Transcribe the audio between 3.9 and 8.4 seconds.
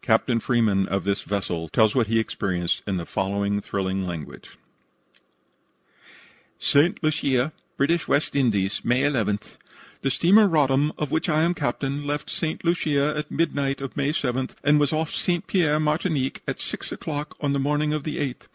language: "St. Lucia, British West